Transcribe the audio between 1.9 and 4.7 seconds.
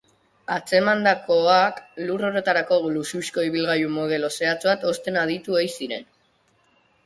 lur orotarako luxuzko ibilgailu modelo zehatz